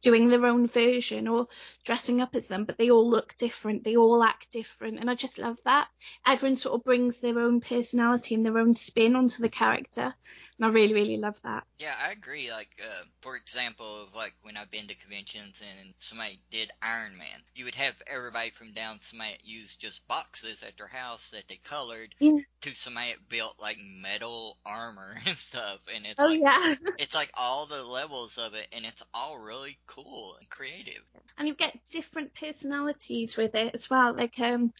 [0.02, 1.48] doing their own version or
[1.84, 5.14] dressing up as them, but they all look different, they all act different, and I
[5.14, 5.88] just love that.
[6.26, 10.14] Everyone sort of brings their own personality and their own spin onto the character,
[10.58, 11.64] and I really, really love that.
[11.78, 12.50] Yeah, I agree.
[12.50, 17.16] Like, uh, for example, of like when I've been to conventions and somebody did Iron
[17.16, 21.44] Man, you would have everybody from down somebody used just boxes at their house that
[21.48, 22.38] they colored Yeah.
[22.62, 26.74] to somebody built like metal armor and stuff, and it's Oh like yeah.
[26.98, 31.02] it's like all the levels of it, and it's all really cool and creative.
[31.36, 34.72] and you get different personalities with it as well like um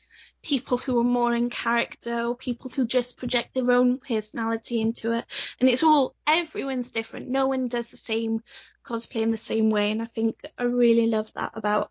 [0.43, 5.13] people who are more in character or people who just project their own personality into
[5.13, 5.25] it.
[5.61, 7.29] And it's all everyone's different.
[7.29, 8.43] No one does the same
[8.85, 9.91] cosplay in the same way.
[9.91, 11.91] And i think i really love that about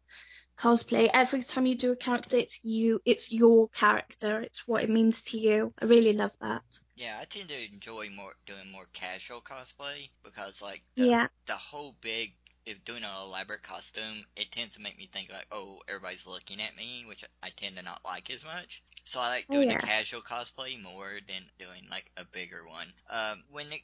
[0.57, 1.09] cosplay.
[1.13, 4.41] Every time you do a character it's you it's your character.
[4.41, 5.73] It's what it means to you.
[5.81, 6.63] I really love that.
[6.95, 11.27] Yeah, I tend to enjoy more doing more casual cosplay because like the, yeah.
[11.45, 12.33] the whole big
[12.69, 16.61] if doing an elaborate costume, it tends to make me think like, oh, everybody's looking
[16.61, 18.83] at me, which I tend to not like as much.
[19.05, 19.71] So I like Oh, doing yeah.
[19.71, 22.93] a casual cosplay more than doing like a bigger one.
[23.09, 23.81] Um, when it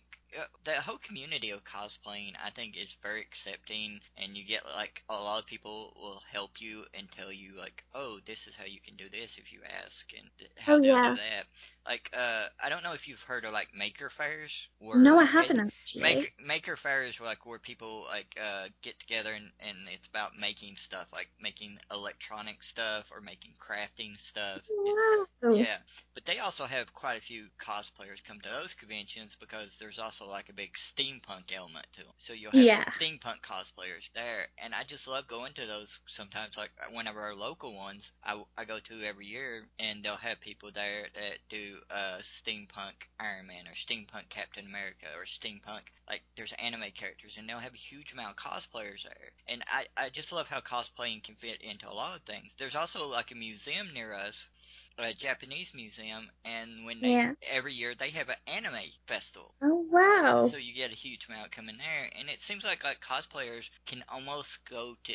[0.63, 5.13] the whole community of cosplaying, I think, is very accepting, and you get like a
[5.13, 8.79] lot of people will help you and tell you like, oh, this is how you
[8.81, 11.13] can do this if you ask, and th- how Oh, they'll yeah.
[11.13, 11.45] do that.
[11.87, 14.67] Like, uh, I don't know if you've heard of like maker fairs.
[14.79, 18.99] Where no i haven't actually Maker Maker fairs were like where people like uh, get
[18.99, 24.61] together and, and it's about making stuff like making electronic stuff or making crafting stuff.
[24.69, 25.77] wow Yeah,
[26.25, 30.25] but they also have quite a few cosplayers come to those conventions because there's also
[30.27, 32.13] like a big steampunk element to them.
[32.19, 32.93] So you'll have Yeah.
[32.99, 36.57] steampunk cosplayers there, and I just love going to those sometimes.
[36.57, 40.71] Like whenever our local ones, I, I go to every year, and they'll have people
[40.73, 46.53] there that do uh, steampunk Iron Man or steampunk Captain America or steampunk like there's
[46.59, 49.31] anime characters, and they'll have a huge amount of cosplayers there.
[49.47, 52.55] And I I just love how cosplaying can fit into a lot of things.
[52.57, 54.49] There's also like a museum near us
[54.97, 57.33] a Japanese museum, and when they Yeah.
[57.41, 59.55] every year they have an anime festival.
[59.61, 60.37] Oh wow.
[60.37, 64.03] So you get a huge amount coming there, and it seems like like cosplayers can
[64.09, 65.13] almost go to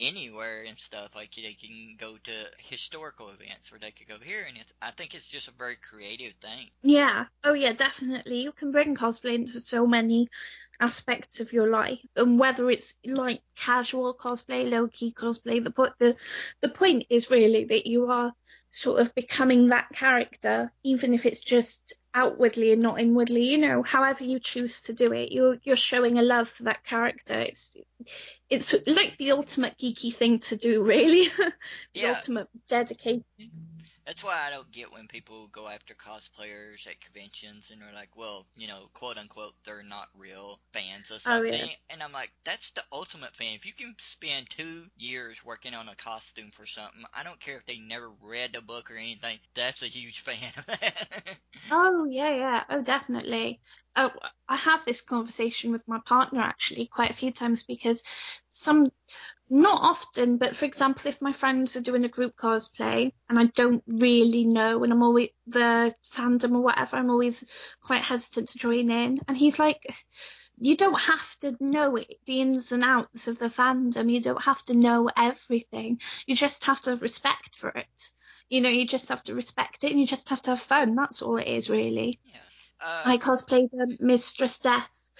[0.00, 1.14] anywhere and stuff.
[1.14, 4.90] Like they can go to historical events, or they could go here, and it's, I
[4.92, 6.70] think it's just a very creative thing.
[6.82, 7.26] Yeah.
[7.44, 8.42] Oh yeah, definitely.
[8.42, 10.28] You can bring cosplay into so many
[10.80, 15.92] aspects of your life, and whether it's like casual cosplay, low key cosplay, the point
[15.98, 16.16] the
[16.60, 18.32] the point is really that you are
[18.68, 23.44] sort of becoming that character, even if it's just outwardly and not inwardly.
[23.44, 26.84] You know, however you choose to do it, you're you're showing a love for that
[26.84, 27.38] character.
[27.40, 27.76] It's
[28.50, 31.28] it's like the ultimate geeky thing to do, really.
[31.38, 31.52] the
[31.94, 32.14] Yeah.
[32.14, 33.24] ultimate dedication.
[34.06, 38.16] That's why I don't get when people go after cosplayers at conventions and are like,
[38.16, 41.56] well, you know, quote unquote, they're not real fans of Oh, something.
[41.56, 41.68] yeah.
[41.90, 43.54] And I'm like, that's the ultimate fan.
[43.54, 47.56] If you can spend two years working on a costume for something, I don't care
[47.58, 51.36] if they never read a book or anything, that's a huge fan of that.
[51.70, 52.64] Oh yeah, yeah.
[52.68, 53.60] Oh, definitely.
[53.94, 54.10] Oh,
[54.48, 58.02] I have this conversation with my partner actually quite a few times because
[58.48, 58.90] some,
[59.50, 63.44] not often, but for example, if my friends are doing a group cosplay and I
[63.44, 67.50] don't really know and I'm always the fandom or whatever, I'm always
[67.82, 69.18] quite hesitant to join in.
[69.28, 69.94] And he's like,
[70.58, 74.10] you don't have to know it, the ins and outs of the fandom.
[74.10, 76.00] You don't have to know everything.
[76.26, 78.10] You just have to have respect for it.
[78.48, 80.94] You know, you just have to respect it and you just have to have fun.
[80.94, 82.20] That's all it is, really.
[82.24, 82.36] yeah.
[82.82, 85.10] Uh, I cosplayed um, Mistress Death,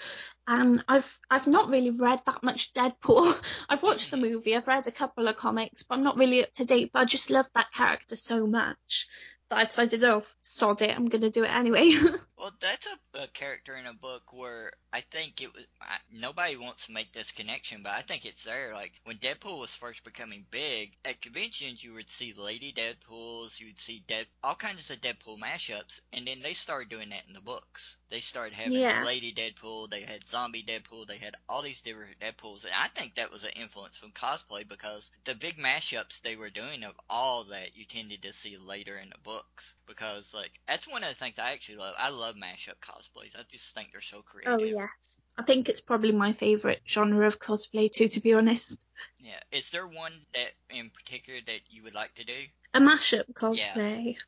[0.46, 3.64] and I've I've not really read that much Deadpool.
[3.68, 6.52] I've watched the movie, I've read a couple of comics, but I'm not really up
[6.54, 6.90] to date.
[6.92, 9.06] But I just love that character so much
[9.52, 11.92] I decided, oh, sod it, I'm gonna do it anyway.
[12.42, 15.64] Well, that's a, a character in a book where I think it was.
[15.80, 18.74] I, nobody wants to make this connection, but I think it's there.
[18.74, 23.68] Like when Deadpool was first becoming big at conventions, you would see Lady Deadpool's, you
[23.68, 27.34] would see Dead, all kinds of Deadpool mashups, and then they started doing that in
[27.34, 27.96] the books.
[28.12, 29.04] They started having Yeah.
[29.04, 33.14] Lady Deadpool, they had Zombie Deadpool, they had all these different Deadpools, and I think
[33.14, 37.44] that was an influence from cosplay because the big mashups they were doing of all
[37.44, 41.14] that you tended to see later in the books because like that's one of the
[41.14, 41.94] things I actually love.
[41.96, 43.34] I love mashup cosplays.
[43.34, 44.60] I just think they're so creative.
[44.60, 48.86] oh yes, I think it's probably my favourite genre of cosplay too, to be honest.
[49.20, 49.40] Yeah.
[49.52, 52.44] Is there one that in particular that you would like to do?
[52.74, 54.16] A mashup cosplay.
[54.16, 54.22] Yeah.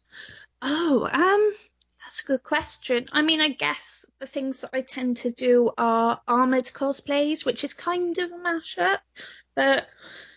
[0.63, 1.51] Oh, um,
[2.05, 3.07] that's a good question.
[3.13, 7.65] I mean, I guess the things that I tend to do are armored cosplays, which
[7.65, 8.99] is kind of a mashup,
[9.57, 9.87] but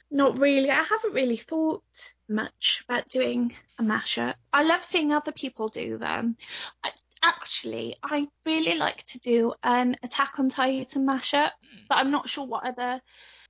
[0.10, 0.72] not really.
[0.72, 1.84] I haven't really thought
[2.30, 4.36] much about doing a mashup.
[4.54, 6.38] I love seeing other people do them.
[6.86, 11.80] I, actually, I really like to do an Attack on Titan mashup, Hmm.
[11.90, 13.02] but I'm not sure what other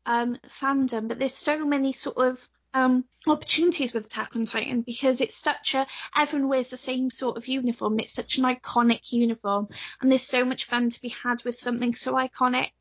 [0.07, 1.07] um, fandom.
[1.07, 2.39] But there's so many sort of
[2.73, 5.85] um, opportunities with Attack on Titan because it's such a
[6.17, 7.99] everyone wears the same sort of uniform.
[7.99, 9.67] It's such an iconic uniform,
[10.01, 12.71] and there's so much fun to be had with something so iconic.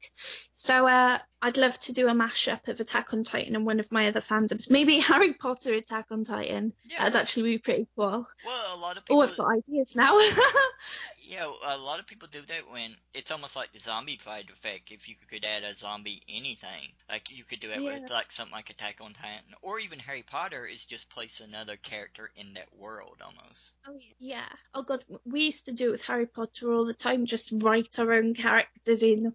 [0.53, 3.93] So uh, I'd love to do a mashup of Attack on Titan and one of
[3.93, 4.71] my other fandoms.
[4.71, 6.73] Maybe Harry Potter Attack on Titan.
[6.85, 7.05] Yeah.
[7.05, 8.27] That'd actually be pretty cool.
[8.45, 9.19] Well, a lot of people.
[9.19, 10.19] Oh, I've got ideas now.
[11.27, 14.93] Yeah, a lot of people do that when it's almost like the zombie fight effect.
[14.93, 18.53] If you could add a zombie anything, like you could do it with like something
[18.55, 22.69] like Attack on Titan, or even Harry Potter is just place another character in that
[22.79, 23.73] world almost.
[23.89, 24.47] Oh yeah.
[24.73, 27.27] Oh god, we used to do it with Harry Potter all the time.
[27.27, 29.35] Just write our own characters in,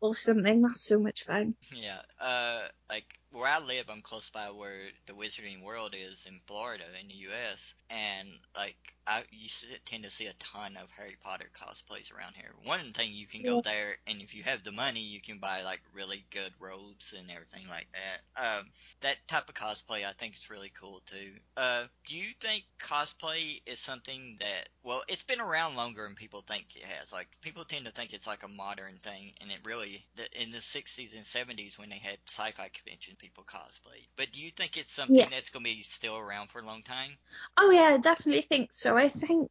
[0.00, 0.62] or something.
[0.62, 1.54] That's so much fun.
[1.74, 6.40] Yeah, uh, like where I live, I'm close by where the Wizarding World is in
[6.46, 9.48] Florida, in the U.S., and like I you
[9.84, 12.50] tend to see a ton of Harry Potter cosplays around here.
[12.64, 15.62] One thing you can go there, and if you have the money, you can buy
[15.62, 18.42] like really good robes and everything like that.
[18.42, 18.66] Um,
[19.02, 21.34] that type of cosplay I think is really cool too.
[21.56, 26.44] Uh, do you think cosplay is something that well, it's been around longer than people
[26.46, 27.12] think it has.
[27.12, 30.58] Like people tend to think it's like a modern thing, and it really in the
[30.58, 34.06] 60s and 70s when they had sci-fi convention, people cosplayed.
[34.16, 35.28] But do you think it's something Yeah.
[35.28, 37.18] that's gonna be still around for a long time?
[37.56, 38.96] Oh yeah, I definitely think so.
[38.96, 39.50] I think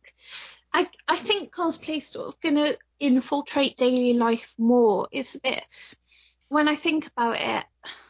[0.73, 5.09] I I think cosplay's sort of gonna infiltrate daily life more.
[5.11, 5.67] It's a bit
[6.47, 7.65] when I think about it,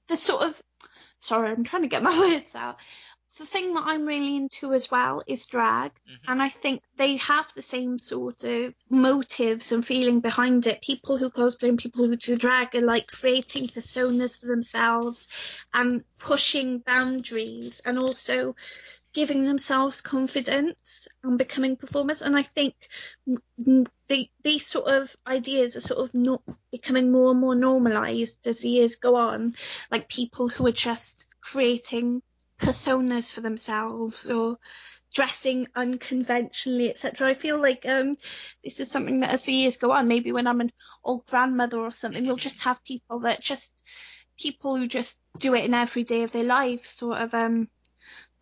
[0.08, 0.62] the sort of
[1.18, 2.78] sorry, I'm trying to get my words out.
[3.38, 5.92] The thing that I'm really into as well is drag.
[5.92, 6.32] Mm-hmm.
[6.32, 10.82] And I think they have the same sort of motives and feeling behind it.
[10.82, 15.28] People who cosplay and people who do drag are like creating personas for themselves
[15.74, 18.56] and pushing boundaries and also
[19.14, 22.22] giving themselves confidence and becoming performers.
[22.22, 22.76] And I think
[23.58, 28.60] the, these sort of ideas are sort of not becoming more and more normalized as
[28.62, 29.54] the years go on.
[29.90, 32.22] Like people who are just creating
[32.60, 34.58] personas for themselves or
[35.14, 37.28] dressing unconventionally, etc.
[37.28, 38.18] I feel like um,
[38.64, 40.72] this is something that as the years go on, maybe when I'm an
[41.03, 43.84] old grandmother or something, we'll just have people that just
[44.38, 47.70] people who just do it in every day of their life, sort of um,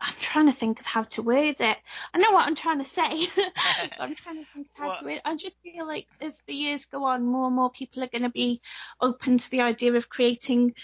[0.00, 1.78] I'm trying to think of how to word it.
[2.12, 3.02] I know what I'm trying to say.
[3.98, 5.22] I'm trying to think of how to word it.
[5.24, 8.22] I just feel like as the years go on, more and more people are going
[8.22, 8.60] to be
[9.00, 10.74] open to the idea of creating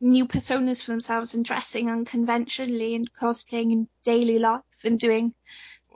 [0.00, 5.34] new personas for themselves and dressing unconventionally and cosplaying in daily life and doing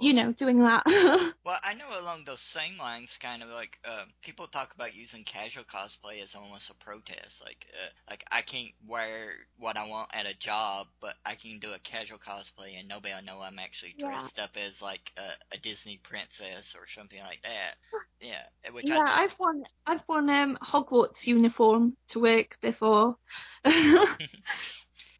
[0.00, 0.82] you know, doing that.
[1.44, 5.24] well, I know along those same lines, kind of like uh, people talk about using
[5.24, 7.42] casual cosplay as almost a protest.
[7.44, 11.58] Like, uh, like I can't wear what I want at a job, but I can
[11.58, 14.44] do a casual cosplay and nobody will know I'm actually dressed yeah.
[14.44, 17.74] up as like a, a, Disney princess or something like that.
[18.20, 23.16] Yeah, which yeah, I have worn I've worn um Hogwarts uniform to work before.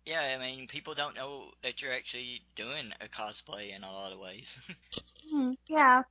[0.06, 4.12] yeah, I mean, people don't know that you're actually doing a cosplay in a lot
[4.12, 4.58] of ways.
[5.34, 6.02] mm, yeah,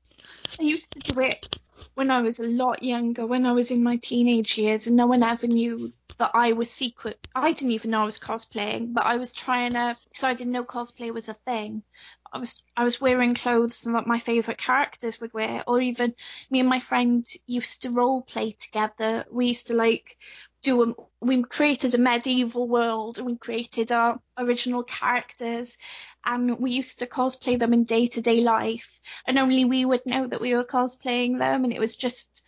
[0.59, 1.47] I used to do it
[1.95, 5.05] when I was a lot younger, when I was in my teenage years, and no
[5.05, 7.19] one ever knew that I was secret.
[7.35, 10.53] I didn't even know I was cosplaying, but I was trying to, because I didn't
[10.53, 11.83] know cosplay was a thing.
[12.31, 16.15] I was I was wearing clothes that my favourite characters would wear, or even
[16.49, 19.25] me and my friend used to role play together.
[19.29, 20.17] We used to like
[20.63, 25.77] do a, we created a medieval world and we created our original characters
[26.25, 30.01] and we used to cosplay them in day to day life and only we would
[30.05, 32.43] know that we were cosplaying them and it was just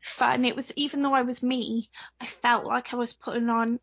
[0.00, 0.44] fun.
[0.44, 1.88] It was even though I was me,
[2.20, 3.80] I felt like I was putting on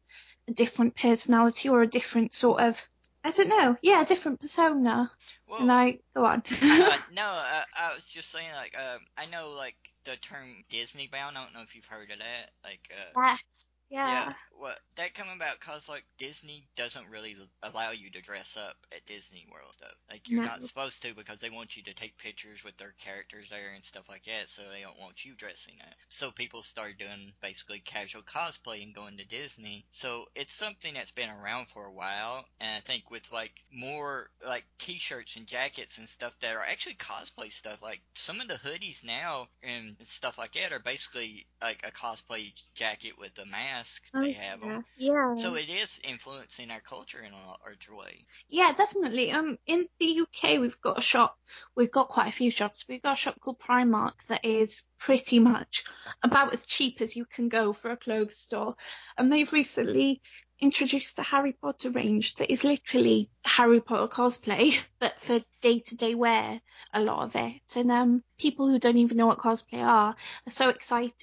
[0.48, 2.88] a different personality or a different sort of
[3.24, 3.76] I don't know.
[3.82, 5.12] Yeah, a different persona.
[5.48, 6.44] Well, and I go on.
[6.62, 9.76] uh, no, uh, I was just saying like um, I know like
[10.06, 11.38] the term Disney bound.
[11.38, 12.52] I don't know if you've heard of that.
[12.64, 14.28] Like, uh, yes, yeah.
[14.28, 18.76] Yeah, well, that come about cause like Disney doesn't really allow you to dress up
[18.92, 19.88] at Disney World though.
[20.10, 20.48] Like you're no.
[20.48, 23.84] not supposed to because they want you to take pictures with their characters there and
[23.84, 24.50] stuff like that.
[24.50, 25.94] So they don't want you dressing up.
[26.10, 29.86] So people start doing basically casual cosplay and going to Disney.
[29.92, 32.46] So it's something that's been around for a while.
[32.60, 36.96] And I think with like more like T-shirts and jackets and stuff that are actually
[36.96, 37.80] cosplay stuff.
[37.82, 42.52] Like some of the hoodies now and stuff like that are basically like a cosplay
[42.76, 43.77] jacket with a mask.
[44.14, 44.86] Oh, they have them.
[44.98, 45.36] Yeah.
[45.36, 48.26] So it is influencing our culture in a large way.
[48.50, 49.32] Yeah, definitely.
[49.32, 51.38] Um, in the UK, we've got a shop.
[51.76, 52.86] We've got quite a few shops.
[52.88, 55.84] We've got a shop called Primark that is pretty much
[56.24, 58.76] about as cheap as you can go for a clothes store,
[59.18, 60.22] and they've recently
[60.60, 65.96] introduced a Harry Potter range that is literally Harry Potter cosplay, but for day to
[65.96, 66.62] day wear,
[66.94, 67.62] a lot of it.
[67.76, 71.14] And um, people who don't even know what cosplay are are so excited.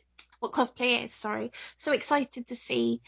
[0.44, 3.00] What cosplay is, sorry, so excited to see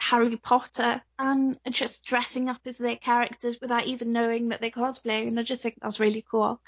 [0.00, 5.28] Harry Potter and just dressing up as their characters without even knowing that they're cosplaying,
[5.28, 6.60] and I just think that's really cool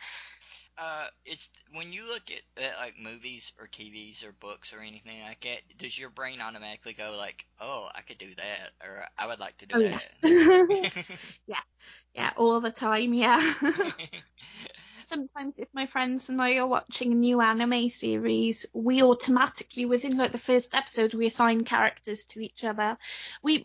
[0.79, 5.21] uh, it's when you look at, at like movies or TVs or books or anything
[5.23, 9.27] like that, does your brain automatically go like, "Oh, I could do that," or "I
[9.27, 10.09] would like to do oh, that"?
[10.23, 10.89] Yeah.
[11.47, 11.61] yeah,
[12.15, 13.13] yeah, all the time.
[13.13, 13.41] Yeah.
[15.05, 20.17] Sometimes, if my friends and I are watching a new anime series, we automatically, within
[20.17, 22.97] like the first episode, we assign characters to each other.
[23.43, 23.65] We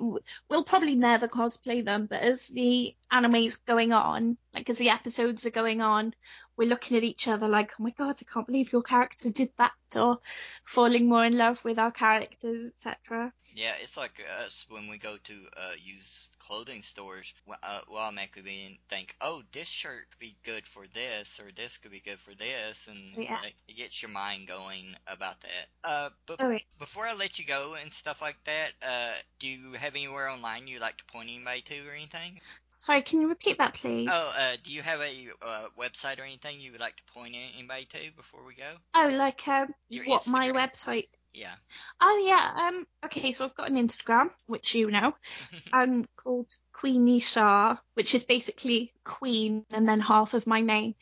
[0.50, 5.46] we'll probably never cosplay them, but as the anime's going on, like as the episodes
[5.46, 6.14] are going on,
[6.58, 9.52] we're looking at each other like, oh my god, I can't believe your character did
[9.58, 10.20] that, or
[10.66, 13.32] falling more in love with our characters, etc.
[13.54, 17.34] Yeah, it's like us when we go to uh, use clothing stores.
[17.62, 21.92] Uh, we'll automatically think, oh, this shirt could be good for this, or this could
[21.92, 23.40] be good for this, and yeah.
[23.44, 25.68] like, it gets your mind going about that.
[25.84, 26.64] Uh, but okay.
[26.80, 30.68] before I let you go and stuff like that, uh, do you have anywhere online
[30.68, 32.40] you like to point anybody to or anything?
[32.80, 34.08] Sorry, can you repeat that, please?
[34.12, 37.36] Oh, uh, do you have a uh, website or anything you would like to point
[37.56, 38.72] anybody to before we go?
[38.94, 39.74] Oh, like um,
[40.06, 40.28] what Instagram.
[40.28, 41.08] my website?
[41.34, 41.56] Yeah.
[42.00, 42.68] Oh yeah.
[42.68, 42.86] Um.
[43.04, 45.16] Okay, so I've got an Instagram, which you know,
[45.74, 50.94] um, called Queenie Shah, which is basically Queen and then half of my name.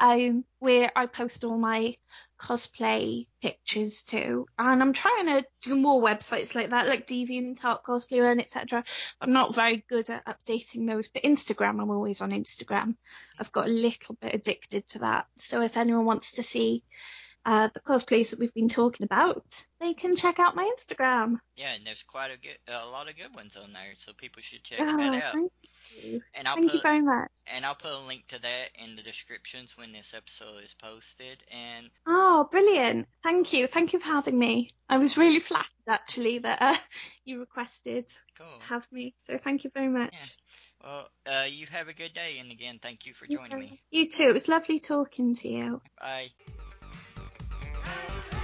[0.00, 1.96] Um, where I post all my
[2.38, 4.46] cosplay pictures too.
[4.58, 8.84] And I'm trying to do more websites like that, like DeviantArt, Cosplay and etc.
[9.20, 12.94] I'm not very good at updating those, but Instagram, I'm always on Instagram.
[13.38, 15.26] I've got a little bit addicted to that.
[15.38, 16.84] So if anyone wants to see
[17.44, 19.44] uh, the cosplays that we've been talking about,
[19.80, 21.36] they can check out my Instagram.
[21.56, 24.42] Yeah, and there's quite a good, a lot of good ones on there, so people
[24.42, 25.32] should check oh, that out.
[25.32, 25.52] Thank
[26.02, 26.20] you.
[26.34, 27.30] And I'll thank put, you very much.
[27.46, 31.42] And I'll put a link to that in the descriptions when this episode is posted.
[31.50, 33.08] And oh, brilliant!
[33.22, 34.70] Thank you, thank you for having me.
[34.88, 36.76] I was really flattered actually that uh,
[37.24, 38.46] you requested cool.
[38.56, 40.12] to have me, so thank you very much.
[40.12, 40.26] Yeah.
[40.84, 43.70] Well, uh, you have a good day, and again, thank you for joining yeah.
[43.70, 43.80] me.
[43.90, 44.24] You too.
[44.24, 45.82] It was lovely talking to you.
[46.00, 46.30] Bye.
[47.88, 48.37] Thank you.